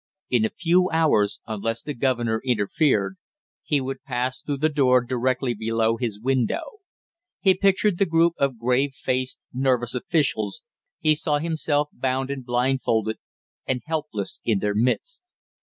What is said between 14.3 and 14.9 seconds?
in their